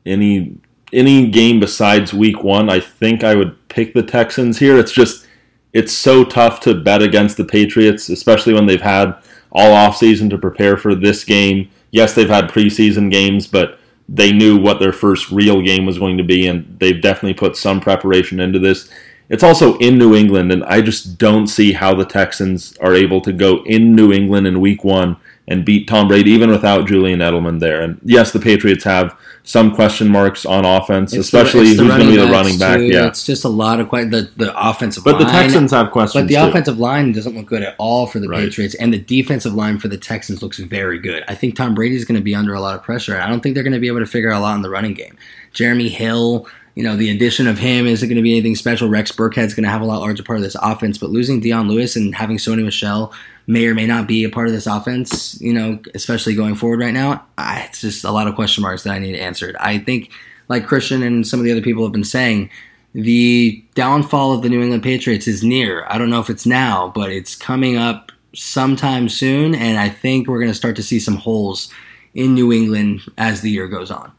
[0.06, 0.58] any
[0.94, 4.78] any game besides week one, I think I would pick the Texans here.
[4.78, 5.28] It's just
[5.74, 9.14] it's so tough to bet against the Patriots, especially when they've had
[9.52, 11.70] all offseason to prepare for this game.
[11.92, 16.18] Yes, they've had preseason games, but they knew what their first real game was going
[16.18, 18.90] to be, and they've definitely put some preparation into this.
[19.30, 23.22] It's also in New England, and I just don't see how the Texans are able
[23.22, 27.20] to go in New England in Week One and beat Tom Brady even without Julian
[27.20, 27.82] Edelman there.
[27.82, 32.00] And yes, the Patriots have some question marks on offense, It's especially the, who's going
[32.02, 32.78] to be the running back.
[32.78, 32.86] too.
[32.86, 35.34] Yeah, It's just a lot of que- the the offensive but the line.
[35.44, 36.42] Texans have questions But the too.
[36.50, 38.40] offensive line doesn't look good at all for the Right.
[38.46, 41.24] Patriots, and the defensive line for the Texans looks very good.
[41.28, 43.54] I think Tom Brady's going to be under a lot of pressure, I don't think
[43.54, 45.16] they're going to be able to figure out a lot in the running game.
[45.54, 48.90] Jeremy Hill, you know, the addition of him isn't going to be anything special.
[48.90, 51.70] Rex Burkhead's going to have a lot larger part of this offense, but losing Dion
[51.70, 53.14] Lewis and having Sony Michel
[53.48, 56.82] may or may not be a part of this offense, you know, especially going forward
[56.82, 57.26] right now.
[57.38, 59.56] I, it's just a lot of question marks that I need answered.
[59.58, 60.12] I think,
[60.50, 62.50] like Christian and some of the other people have been saying,
[62.94, 65.86] the downfall of the New England Patriots is near.
[65.88, 70.28] I don't know if it's now, but it's coming up sometime soon, and I think
[70.28, 71.72] we're going to start to see some holes
[72.14, 74.12] in New England as the year goes on.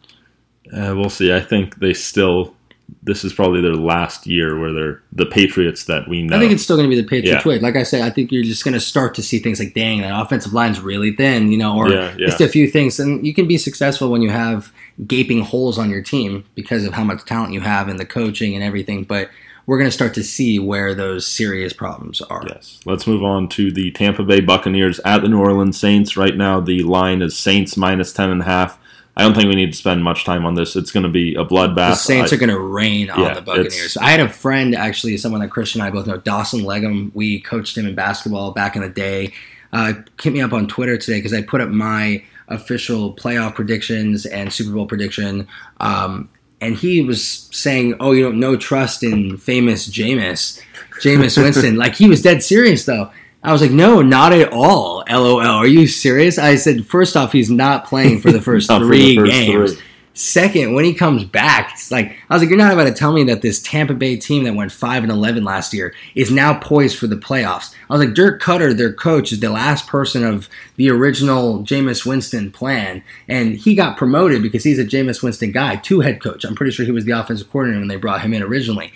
[0.73, 1.33] Uh, we'll see.
[1.33, 2.55] I think they still.
[3.03, 6.37] This is probably their last year where they're the Patriots that we know.
[6.37, 7.49] I think it's still going to be the Patriots Yeah.
[7.49, 7.59] way.
[7.59, 10.03] Like I said, I think you're just going to start to see things like, dang,
[10.03, 12.27] that offensive line's really thin, you know, or Yeah, yeah.
[12.27, 13.01] just a few things.
[13.01, 14.73] And you can be successful when you have
[15.05, 18.55] gaping holes on your team because of how much talent you have and the coaching
[18.55, 19.03] and everything.
[19.03, 19.31] But
[19.67, 22.45] we're going to start to see where those serious problems are.
[22.49, 22.79] Yes.
[22.87, 26.17] Let's move on to the Tampa Bay Buccaneers at the New Orleans Saints.
[26.17, 28.79] Right now, the line is Saints minus ten and a half.
[29.17, 30.77] I don't think we need to spend much time on this.
[30.77, 31.91] It's going to be a bloodbath.
[31.91, 33.97] The Saints I- are going to rain on Yeah, the Buccaneers.
[33.97, 37.11] I had a friend, actually, someone that Christian and I both know, Dawson Legum.
[37.15, 39.33] We coached him in basketball back in the day.
[39.73, 44.27] Uh, hit me up on Twitter today because I put up my official playoff predictions
[44.27, 45.49] and Super Bowl prediction.
[45.81, 46.29] Um,
[46.61, 50.63] and he was saying, "Oh, you know trust in famous Jameis,
[51.03, 53.11] Jameis Winston." like he was dead serious though.
[53.47, 55.41] I was like, "No, not at all." LOL.
[55.41, 56.39] Are you serious?
[56.39, 59.73] I said, first off, he's not playing for the first three the first games.
[59.75, 59.83] three.
[60.15, 63.13] Second, when he comes back, it's like I was like, you're not about to tell
[63.13, 66.59] me that this Tampa Bay team that went five and eleven last year is now
[66.59, 67.75] poised for the playoffs.
[67.89, 72.07] I was like, Dirk Koetter, their coach, is the last person of the original Jameis
[72.07, 76.45] Winston plan, and he got promoted because he's a Jameis Winston guy, to head coach.
[76.45, 78.93] I'm pretty sure he was the offensive coordinator when they brought him in originally.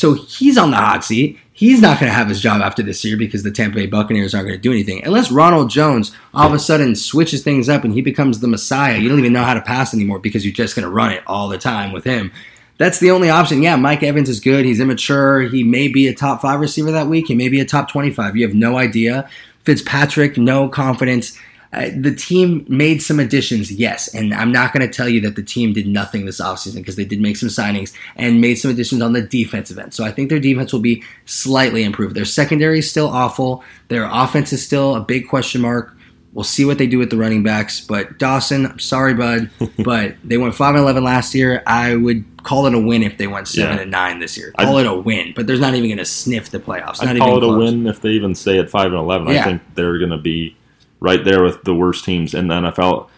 [0.00, 1.38] So he's on the hot seat.
[1.52, 4.34] He's not going to have his job after this year because the Tampa Bay Buccaneers
[4.34, 5.04] aren't going to do anything.
[5.04, 8.96] Unless Ronald Jones all of a sudden switches things up and he becomes the Messiah.
[8.96, 11.22] You don't even know how to pass anymore because you're just going to run it
[11.26, 12.32] all the time with him.
[12.78, 13.62] That's the only option.
[13.62, 14.64] Yeah, Mike Evans is good.
[14.64, 15.42] He's immature.
[15.42, 17.26] He may be a top five receiver that week.
[17.26, 18.36] He may be a top 25.
[18.36, 19.28] You have no idea.
[19.64, 21.38] Fitzpatrick, no confidence.
[21.72, 25.36] Uh, the team made some additions, yes, and I'm not going to tell you that
[25.36, 28.72] the team did nothing this offseason because they did make some signings and made some
[28.72, 29.94] additions on the defensive end.
[29.94, 32.16] So I think their defense will be slightly improved.
[32.16, 33.62] Their secondary is still awful.
[33.86, 35.94] Their offense is still a big question mark.
[36.32, 37.80] We'll see what they do with the running backs.
[37.80, 39.50] But Dawson, I'm sorry, bud,
[39.84, 41.62] but they went five and eleven last year.
[41.68, 43.82] I would call it a win if they went seven Yeah.
[43.82, 44.52] and nine this year.
[44.56, 46.98] I'd- Call it a win, but there's not even going to sniff the playoffs.
[47.00, 49.28] Not I'd even call it a win if they even stay at five and eleven.
[49.28, 50.56] I think they're going to be
[51.00, 53.08] right there with the worst teams in the NFL.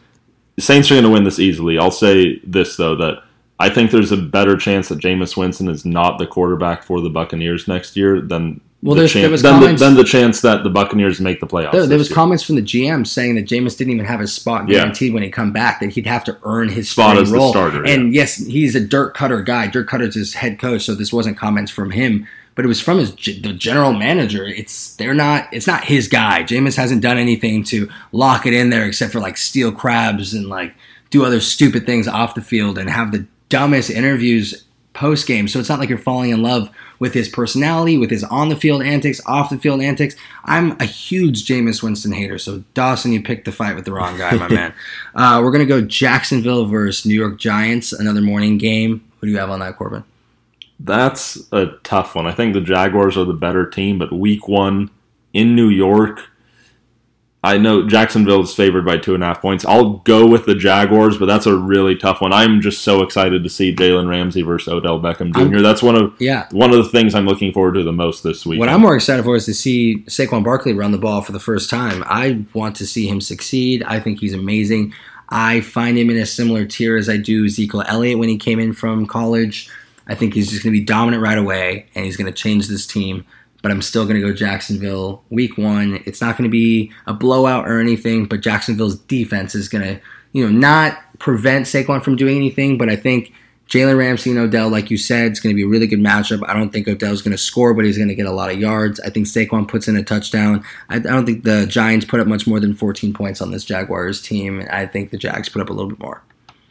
[0.59, 1.79] Saints are going to win this easily.
[1.79, 3.23] I'll say this though that
[3.59, 7.11] I think there's a better chance that Jameis Winston is not the quarterback for the
[7.11, 10.41] Buccaneers next year than Well, the there's- there chance was than, the, than the chance
[10.41, 11.73] that the Buccaneers make the playoffs.
[11.73, 12.15] There, there was year.
[12.17, 14.79] comments from the GM saying that Jameis didn't even have his spot Yeah.
[14.79, 15.81] guaranteed when he come back.
[15.81, 19.17] That he'd have to earn his Spot as the starter, And yes, he's a Dirk
[19.17, 19.69] Koetter guy.
[19.69, 22.99] Dirk Koetter's his head coach, so this wasn't comments from him, but it was from
[22.99, 24.45] his the general manager.
[24.45, 25.49] It's they're not.
[25.53, 26.43] It's not his guy.
[26.43, 30.49] Jameis hasn't done anything to lock it in there except for like steal crabs and
[30.49, 30.75] like
[31.11, 35.49] do other stupid things off the field and have the dumbest interviews post game.
[35.49, 38.57] So it's not like you're falling in love with his personality, with his on the
[38.57, 40.15] field antics, off the field antics.
[40.45, 42.39] I'm a huge Jameis Winston hater.
[42.39, 44.75] So Dawson, you picked the fight with the wrong guy, my man.
[45.15, 49.05] Uh, we're gonna go Jacksonville versus New York Giants, another morning game.
[49.21, 50.05] Who do you have on that, Corbin?
[50.85, 52.27] That's a tough one.
[52.27, 54.91] I think the Jaguars are the better team, but week one
[55.33, 56.29] in New York,
[57.45, 59.65] I know Jacksonville is favored by two and a half points.
[59.65, 62.33] I'll go with the Jaguars, but that's a really tough one.
[62.33, 65.61] I'm just so excited to see Jalen Ramsey versus Odell Beckham Jr.
[65.61, 66.47] that's one of Yeah.
[66.53, 68.61] one of the things I'm looking forward to the most this week.
[68.61, 71.41] What I'm more excited for is to see Saquon Barkley run the ball for the
[71.41, 72.05] first time.
[72.07, 73.83] I want to see him succeed.
[73.85, 74.95] I think he's amazing.
[75.29, 78.61] I find him in a similar tier as I do Ezekiel Elliott when he came
[78.61, 79.69] in from college.
[80.07, 82.69] I think he's just going to be dominant right away, and he's going to change
[82.69, 83.25] this team.
[83.63, 86.03] But I'm still going to go Jacksonville week one.
[86.05, 90.01] It's not going to be a blowout or anything, but Jacksonville's defense is going to,
[90.33, 92.77] you know, not prevent Saquon from doing anything.
[92.77, 93.33] But I think
[93.73, 96.43] Jalen Ramsey and Odell, like you said, it's going to be a really good matchup.
[96.47, 98.61] I don't think Odell's going to score, but he's going to get a lot of
[98.61, 99.01] yards.
[99.01, 100.65] I think Saquon puts in a touchdown.
[100.91, 103.65] I, I don't think the Giants put up much more than 14 points on this
[103.65, 104.67] Jaguars team.
[104.71, 106.23] I think the Jags put up a little bit more.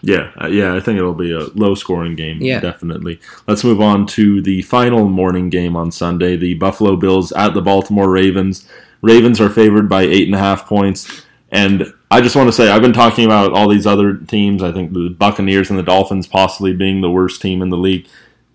[0.02, 2.42] Yeah, uh, yeah, I think it'll be a low scoring game.
[2.42, 2.60] Yeah.
[2.60, 3.20] definitely.
[3.48, 7.62] Let's move on to the final morning game on Sunday: the Buffalo Bills at the
[7.62, 8.68] Baltimore Ravens.
[9.02, 12.70] Ravens are favored by eight and a half points, and I just want to say
[12.70, 14.64] I've been talking about all these other teams.
[14.64, 18.08] I think the Buccaneers and the Dolphins possibly being the worst team in the league.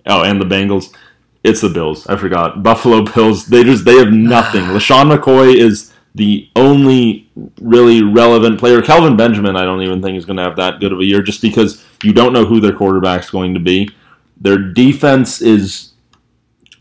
[0.04, 0.92] Oh, and the Bengals.
[1.42, 2.06] It's the Bills.
[2.08, 2.62] I forgot.
[2.64, 3.46] Buffalo Bills.
[3.46, 4.62] They just they have nothing.
[4.64, 7.28] LeSean McCoy is the only
[7.60, 8.80] really relevant player.
[8.80, 11.20] Kelvin Benjamin, I don't even think is going to have that good of a year,
[11.22, 13.90] just because you don't know who their quarterback's going to be.
[14.40, 15.92] Their defense is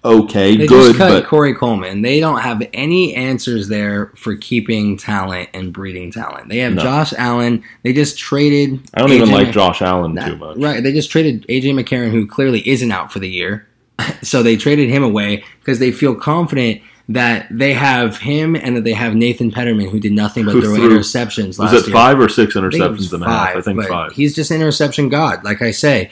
[0.05, 2.01] okay, They good, just cut but Corey Coleman.
[2.01, 6.47] They don't have any answers there for keeping talent and breeding talent.
[6.47, 6.83] They have No.
[6.83, 7.61] Josh Allen.
[7.83, 8.79] They just traded.
[8.93, 10.57] I don't even like Mc- Josh Allen Nah, too much.
[10.57, 10.81] Right.
[10.81, 13.67] They just traded AJ McCarron, who clearly isn't out for the year.
[14.21, 18.83] so they traded him away because they feel confident that they have him and that
[18.83, 21.87] they have Nathan Peterman, who did nothing but Who throw threw- interceptions Was last it
[21.87, 21.93] year.
[21.95, 23.55] five or six I think it was interceptions and a half?
[23.55, 24.11] I think five.
[24.13, 25.43] He's just interception god.
[25.43, 26.09] Like I say,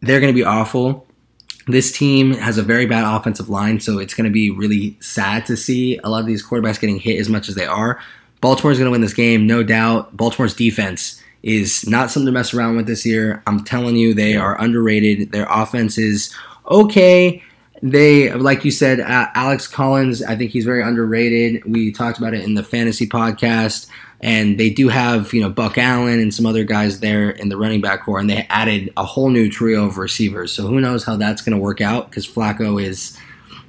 [0.00, 1.06] they're going to be awful.
[1.68, 5.46] This team has a very bad offensive line, so it's going to be really sad
[5.46, 8.00] to see a lot of these quarterbacks getting hit as much as they are.
[8.40, 10.16] Baltimore's going to win this game, no doubt.
[10.16, 13.40] Baltimore's defense is not something to mess around with this year.
[13.46, 15.30] I'm telling you, they are underrated.
[15.30, 16.34] Their offense is
[16.68, 17.40] okay.
[17.82, 21.64] They, like you said, uh, Alex Collins, I think he's very underrated.
[21.64, 23.88] We talked about it in the fantasy podcast,
[24.20, 27.56] and they do have you know Buck Allen and some other guys there in the
[27.56, 30.52] running back corps, and they added a whole new trio of receivers.
[30.52, 32.08] So who knows how that's going to work out?
[32.08, 33.18] Because Flacco is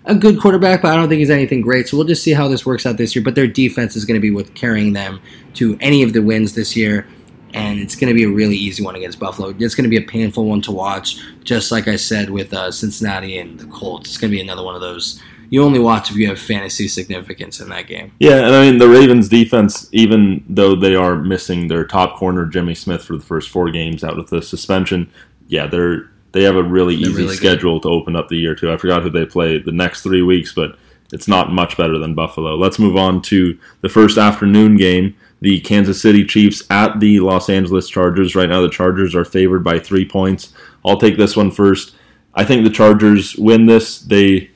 [0.05, 1.87] a good quarterback, but I don't think he's anything great.
[1.87, 3.23] So we'll just see how this works out this year.
[3.23, 5.21] But their defense is going to be what's carrying them
[5.55, 7.07] to any of the wins this year.
[7.53, 9.49] And it's going to be a really easy one against Buffalo.
[9.49, 12.71] It's going to be a painful one to watch, just like I said with uh,
[12.71, 14.09] Cincinnati and the Colts.
[14.09, 15.21] It's going to be another one of those
[15.53, 18.11] you only watch if you have fantasy significance in that game.
[18.19, 22.47] Yeah, and I mean the Ravens defense, even though they are missing their top corner
[22.47, 25.11] Jimmy Smith for the first four games out with the suspension,
[25.47, 27.37] yeah, they're they have a really They're easy really good.
[27.37, 28.71] schedule to open up the year too.
[28.71, 30.75] I forgot who they play the next three weeks, but
[31.11, 32.55] it's not much better than Buffalo.
[32.55, 35.15] Let's move on to the first afternoon game.
[35.43, 38.33] The Kansas City Chiefs at the Los Angeles Chargers.
[38.33, 40.53] Right now, the Chargers are favored by three points.
[40.85, 41.93] I'll take this one first.
[42.33, 43.99] I think the Chargers win this.
[43.99, 44.51] They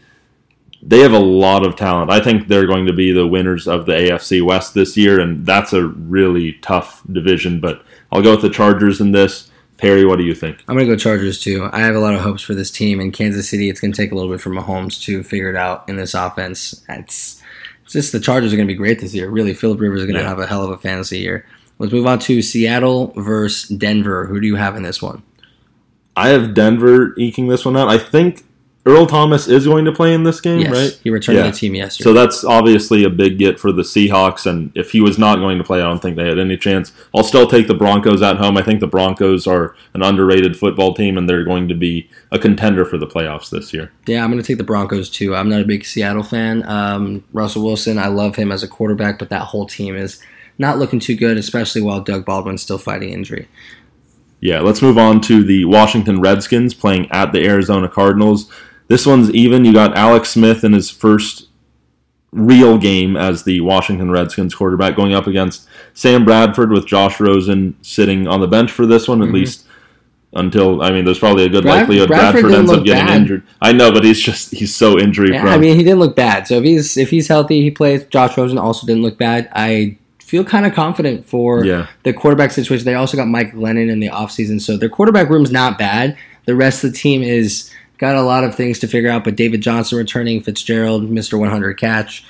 [0.82, 2.10] they have a lot of talent.
[2.10, 5.46] I think they're going to be the winners of the AFC West this year, and
[5.46, 7.60] that's a really tough division.
[7.60, 9.52] But I'll go with the Chargers in this.
[9.78, 10.64] Perry, what do you think?
[10.70, 11.70] I'm going to go Chargers too.
[11.74, 13.02] I have a lot of hopes for this team.
[13.02, 15.58] In Kansas City, it's going to take a little bit for Mahomes to figure it
[15.58, 16.82] out in this offense.
[16.88, 17.37] It's, it's
[17.90, 19.30] just the Chargers are going to be great this year.
[19.30, 20.30] Really, Philip Rivers is going to Yeah.
[20.30, 21.46] have a hell of a fantasy year.
[21.80, 24.26] Let's move on to Seattle versus Denver.
[24.26, 25.22] Who do you have in this one?
[26.16, 27.88] I have Denver eking this one out.
[27.90, 28.44] I think
[28.88, 31.00] Earl Thomas is going to play in this game, yes, right?
[31.04, 31.44] he returned Yeah.
[31.46, 32.04] to the team yesterday.
[32.04, 35.58] So that's obviously a big get for the Seahawks, and if he was not going
[35.58, 36.94] to play, I don't think they had any chance.
[37.14, 38.56] I'll still take the Broncos at home.
[38.58, 42.40] I think the Broncos are an underrated football team, and they're going to be a
[42.40, 43.92] contender for the playoffs this year.
[44.08, 45.36] Yeah, I'm going to take the Broncos too.
[45.36, 46.68] I'm not a big Seattle fan.
[46.68, 50.20] Um, Russell Wilson, I love him as a quarterback, but that whole team is
[50.58, 53.48] not looking too good, especially while Doug Baldwin's still fighting injury.
[54.40, 58.52] Yeah, let's move on to the Washington Redskins playing at the Arizona Cardinals.
[58.88, 59.66] This one's even.
[59.66, 61.48] You got Alex Smith in his first
[62.32, 67.76] real game as the Washington Redskins quarterback going up against Sam Bradford with Josh Rosen
[67.82, 69.34] sitting on the bench for this one, at Mhm.
[69.34, 69.64] least
[70.34, 73.22] until I mean, there's probably a good Brad- likelihood Bradford Bradford, ends up getting bad.
[73.22, 73.44] injured.
[73.62, 75.54] I know, but he's just he's so injury Yeah, prone.
[75.54, 76.48] I mean, he didn't look bad.
[76.48, 78.04] So if he's if he's healthy, he plays.
[78.10, 79.50] Josh Rosen also didn't look bad.
[79.56, 82.86] I feel kind of confident for yeah, the quarterback situation.
[82.86, 86.18] They also got Mike Glennon in the offseason, so their quarterback room's not bad.
[86.46, 89.24] The rest of the team is got a lot of things to figure out.
[89.24, 92.24] But David Johnson returning, Fitzgerald, Mister 100 catch.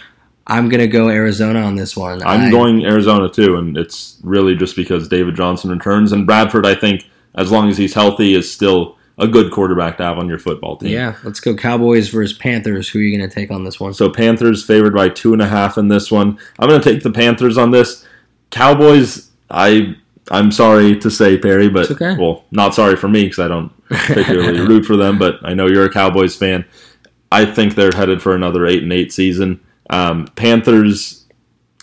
[0.49, 2.23] I'm gonna go Arizona on this one.
[2.23, 6.65] I'm I- going Arizona too, and it's really just because David Johnson returns and Bradford.
[6.65, 10.29] I think as long as he's healthy, is still a good quarterback to have on
[10.29, 10.89] your football team.
[10.91, 12.87] Yeah, let's go Cowboys versus Panthers.
[12.89, 13.93] Who are you gonna take on this one?
[13.93, 16.37] So Panthers favored by two and a half in this one.
[16.59, 18.05] I'm going to take the Panthers on this.
[18.51, 19.95] Cowboys, I
[20.29, 22.15] I'm sorry to say Perry, but okay.
[22.17, 25.17] well, not sorry for me because I don't particularly root for them.
[25.17, 26.65] But I know you're a Cowboys fan.
[27.31, 29.59] I think they're headed for another eight and eight season.
[29.89, 31.25] Um, Panthers,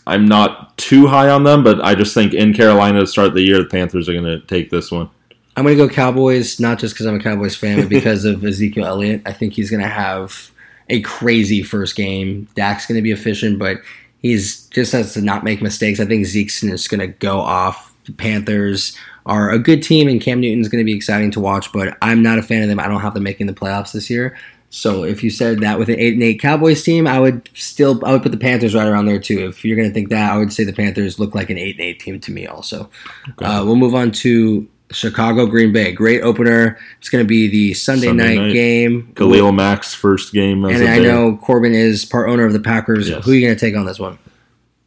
[0.07, 3.43] I'm not too high on them, but I just think in Carolina to start the
[3.43, 5.11] year, the Panthers are going to take this one.
[5.57, 8.45] I'm going to go Cowboys, not just because I'm a Cowboys fan, but because of
[8.45, 9.23] Ezekiel Elliott.
[9.25, 10.51] I think he's going to have
[10.89, 12.49] a crazy first game.
[12.55, 13.79] Dak's going to be efficient, but
[14.19, 16.01] he's just has to not make mistakes.
[16.01, 17.93] I think Zeke's just going to go off.
[18.05, 18.97] The Panthers
[19.27, 22.23] are a good team, and Cam Newton's going to be exciting to watch, but I'm
[22.23, 22.79] not a fan of them.
[22.79, 24.37] I don't have them making the playoffs this year.
[24.71, 28.05] So if you said that with an eight and eight Cowboys team, I would still
[28.05, 29.47] I would put the Panthers right around there too.
[29.47, 31.77] If you're going to think that, I would say the Panthers look like an eight
[31.77, 32.49] and eight team to me.
[32.49, 32.91] Also,
[33.39, 35.93] uh, we'll move on to Chicago Green Bay.
[35.93, 36.77] Great opener.
[36.99, 38.53] It's going to be the Sunday, Sunday night, night.
[38.53, 39.13] game.
[39.15, 43.09] Khalil Mack's first game as and I know Corbin is part owner of the Packers.
[43.09, 43.25] Yes.
[43.25, 44.19] Who are you going to take on this one?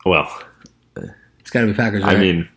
[0.06, 0.30] Well,
[1.40, 2.04] It's got to be Packers.
[2.04, 2.18] Right?
[2.18, 2.50] I mean,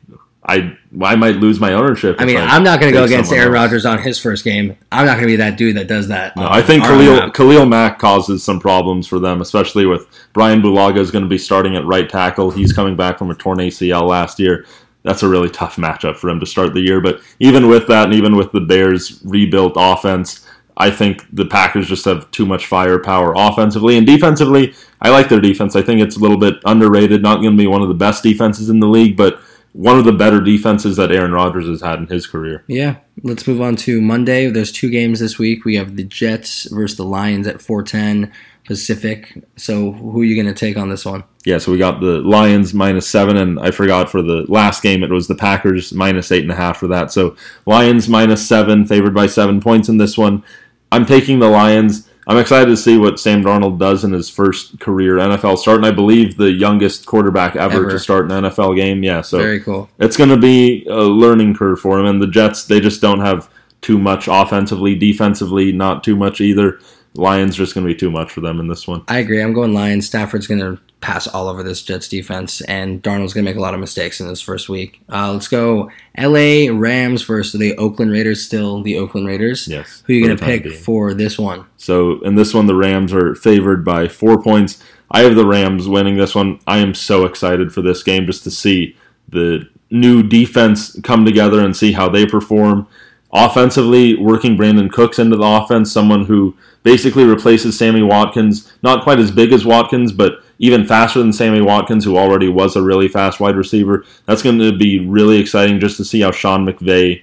[0.50, 2.16] I I might lose my ownership.
[2.18, 3.52] I mean, I'm not going to go against Aaron.
[3.52, 4.76] Rodgers on his first game.
[4.90, 6.36] I'm not going to be that dude that does that.
[6.36, 7.34] No, I think Khalil Mack.
[7.34, 11.38] Khalil Mack causes some problems for them, especially with Brian Bulaga is going to be
[11.38, 12.50] starting at right tackle.
[12.50, 14.66] He's coming back from a torn ACL last year.
[15.04, 17.00] That's a really tough matchup for him to start the year.
[17.00, 20.46] But even with that, and even with the Bears' rebuilt offense,
[20.76, 24.74] I think the Packers just have too much firepower offensively and defensively.
[25.00, 25.76] I like their defense.
[25.76, 27.22] I think it's a little bit underrated.
[27.22, 29.40] Not going to be one of the best defenses in the league, but
[29.72, 32.64] one of the better defenses that Aaron Rodgers has had in his career.
[32.66, 34.46] Yeah, let's move on to Monday.
[34.48, 35.64] There's two games this week.
[35.64, 38.32] We have the Jets versus the Lions at 410
[38.64, 39.42] Pacific.
[39.56, 41.24] So who are you going to take on this one?
[41.44, 45.02] Yeah, so we got the Lions minus seven, and I forgot for the last game
[45.02, 47.10] it was the Packers minus eight and a half for that.
[47.10, 50.44] So Lions minus seven, favored by seven points in this one.
[50.92, 52.09] I'm taking the Lions.
[52.26, 55.86] I'm excited to see what Sam Darnold does in his first career NFL start, and
[55.86, 57.90] I believe the youngest quarterback ever, Ever.
[57.90, 59.02] to start an NFL game.
[59.02, 59.88] Yeah, so Very cool.
[59.98, 62.06] it's going to be a learning curve for him.
[62.06, 63.48] And the Jets, they just don't have
[63.80, 66.78] too much offensively, defensively, not too much either.
[67.14, 69.02] Lions just going to be too much for them in this one.
[69.08, 69.42] I agree.
[69.42, 70.06] I'm going Lions.
[70.06, 73.60] Stafford's going to pass all over this Jets defense, and Darnold's going to make a
[73.60, 75.00] lot of mistakes in this first week.
[75.10, 78.44] Uh, let's go LA Rams versus the Oakland Raiders.
[78.44, 79.66] Still the Oakland Raiders.
[79.66, 80.02] Yes.
[80.06, 80.76] Who are you going to pick being.
[80.76, 81.66] for this one?
[81.76, 84.82] So in this one, the Rams are favored by four points.
[85.10, 86.60] I have the Rams winning this one.
[86.66, 88.96] I am so excited for this game just to see
[89.28, 92.86] the new defense come together and see how they perform.
[93.32, 98.72] Offensively, working Brandin Cooks into the offense, someone who basically replaces Sammy Watkins.
[98.82, 102.76] Not quite as big as Watkins, but even faster than Sammy Watkins, who already was
[102.76, 104.04] a really fast wide receiver.
[104.26, 107.22] That's going to be really exciting just to see how Sean McVay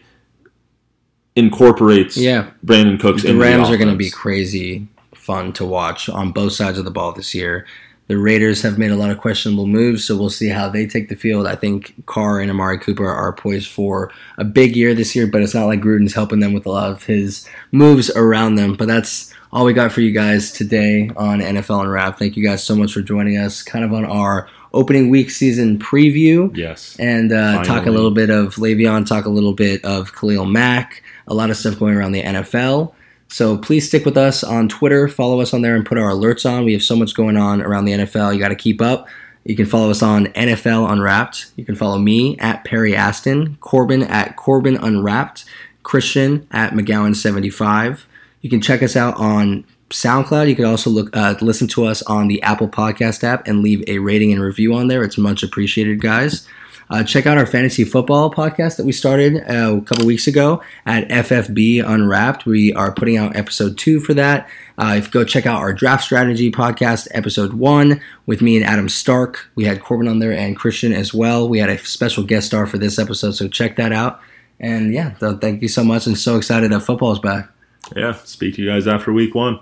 [1.35, 6.09] incorporates Yeah, Brandin Cooks the Rams the are going to be crazy fun to watch
[6.09, 7.67] on both sides of the ball this year.
[8.07, 11.09] The Raiders have made a lot of questionable moves, so we'll see how they take
[11.09, 11.45] the field.
[11.45, 15.41] I think Carr and Amari Cooper are poised for a big year this year, but
[15.41, 18.75] it's not like Gruden's helping them with a lot of his moves around them.
[18.75, 22.19] But that's all we got for you guys today on NFL Rap.
[22.19, 25.79] Thank you guys so much for joining us, kind of on our opening week season
[25.79, 26.95] preview Yes.
[26.99, 31.01] and uh, talk a little bit of Le'Veon, talk a little bit of Khalil Mack,
[31.27, 32.93] a lot of stuff going around the NFL.
[33.29, 36.49] So please stick with us on Twitter, follow us on there, and put our alerts
[36.49, 36.63] on.
[36.65, 38.33] We have so much going on around the NFL.
[38.33, 39.07] You got to keep up.
[39.45, 41.51] You can follow us on NFL Unwrapped.
[41.55, 45.45] You can follow me at Perry Aston, Corbin at Corbin Unwrapped,
[45.83, 48.03] Christian at McGowan75.
[48.47, 50.47] You can check us out on SoundCloud.
[50.47, 53.83] You can also look uh, listen to us on the Apple Podcast app and leave
[53.89, 55.03] a rating and review on there.
[55.03, 56.47] It's much appreciated, guys.
[56.89, 60.63] Uh, check out our fantasy football podcast that we started uh, a couple weeks ago
[60.85, 62.45] at FFB Unwrapped.
[62.45, 64.47] We are putting out episode two for that.
[64.77, 68.87] Uh, if go check out our draft strategy podcast, episode one, with me and Adam
[68.87, 69.45] Stark.
[69.55, 71.49] We had Corbin on there and Christian as well.
[71.49, 74.21] We had a special guest star for this episode, so check that out.
[74.57, 77.49] And yeah, so thank you so much, and so excited that football is back.
[77.95, 78.13] Yeah.
[78.23, 79.55] Speak to you guys after week one.